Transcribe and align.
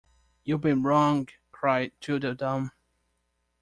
‘You’ve 0.45 0.59
been 0.61 0.81
wrong!’ 0.81 1.29
cried 1.51 1.91
Tweedledum. 2.01 2.71